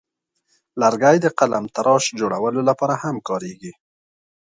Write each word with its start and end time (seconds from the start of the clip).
لرګی 0.81 1.17
د 1.21 1.27
قلمتراش 1.39 2.03
جوړولو 2.19 2.61
لپاره 2.69 2.93
هم 3.03 3.15
کاریږي. 3.27 3.73